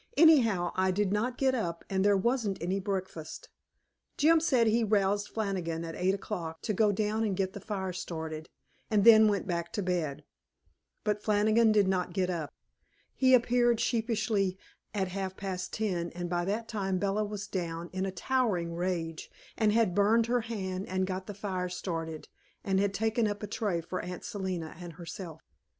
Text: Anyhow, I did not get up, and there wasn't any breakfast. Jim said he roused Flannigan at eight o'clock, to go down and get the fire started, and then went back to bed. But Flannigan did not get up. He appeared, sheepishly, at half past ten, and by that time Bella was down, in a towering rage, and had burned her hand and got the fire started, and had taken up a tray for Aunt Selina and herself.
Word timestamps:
Anyhow, 0.17 0.71
I 0.73 0.89
did 0.89 1.11
not 1.13 1.37
get 1.37 1.53
up, 1.53 1.85
and 1.87 2.03
there 2.03 2.17
wasn't 2.17 2.59
any 2.59 2.79
breakfast. 2.79 3.49
Jim 4.17 4.39
said 4.39 4.65
he 4.65 4.83
roused 4.83 5.27
Flannigan 5.29 5.85
at 5.85 5.93
eight 5.93 6.15
o'clock, 6.15 6.63
to 6.63 6.73
go 6.73 6.91
down 6.91 7.23
and 7.23 7.37
get 7.37 7.53
the 7.53 7.59
fire 7.59 7.93
started, 7.93 8.49
and 8.89 9.03
then 9.03 9.27
went 9.27 9.45
back 9.45 9.71
to 9.73 9.83
bed. 9.83 10.23
But 11.03 11.21
Flannigan 11.21 11.71
did 11.71 11.87
not 11.87 12.13
get 12.13 12.31
up. 12.31 12.51
He 13.13 13.35
appeared, 13.35 13.79
sheepishly, 13.79 14.57
at 14.91 15.09
half 15.09 15.37
past 15.37 15.71
ten, 15.71 16.09
and 16.15 16.27
by 16.27 16.45
that 16.45 16.67
time 16.67 16.97
Bella 16.97 17.23
was 17.23 17.45
down, 17.45 17.91
in 17.93 18.07
a 18.07 18.11
towering 18.11 18.73
rage, 18.73 19.29
and 19.55 19.71
had 19.71 19.93
burned 19.93 20.25
her 20.25 20.41
hand 20.41 20.87
and 20.87 21.05
got 21.05 21.27
the 21.27 21.35
fire 21.35 21.69
started, 21.69 22.27
and 22.63 22.79
had 22.79 22.95
taken 22.95 23.27
up 23.27 23.43
a 23.43 23.47
tray 23.47 23.81
for 23.81 24.01
Aunt 24.01 24.23
Selina 24.25 24.75
and 24.79 24.93
herself. 24.93 25.43